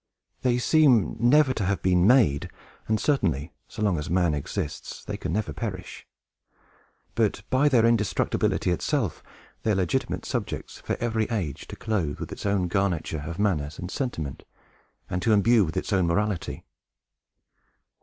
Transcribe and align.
They 0.41 0.57
seem 0.57 1.15
never 1.19 1.53
to 1.53 1.63
have 1.65 1.83
been 1.83 2.07
made; 2.07 2.49
and 2.87 2.99
certainly, 2.99 3.53
so 3.67 3.83
long 3.83 3.99
as 3.99 4.09
man 4.09 4.33
exists, 4.33 5.03
they 5.05 5.15
can 5.15 5.31
never 5.31 5.53
perish; 5.53 6.07
but, 7.13 7.43
by 7.51 7.69
their 7.69 7.85
indestructibility 7.85 8.71
itself, 8.71 9.21
they 9.61 9.73
are 9.73 9.75
legitimate 9.75 10.25
subjects 10.25 10.79
for 10.79 10.97
every 10.99 11.25
age 11.29 11.67
to 11.67 11.75
clothe 11.75 12.17
with 12.19 12.31
its 12.31 12.47
own 12.47 12.67
garniture 12.67 13.25
of 13.27 13.37
manners 13.37 13.77
and 13.77 13.91
sentiment, 13.91 14.43
and 15.07 15.21
to 15.21 15.33
imbue 15.33 15.63
with 15.65 15.77
its 15.77 15.93
own 15.93 16.07
morality. 16.07 16.65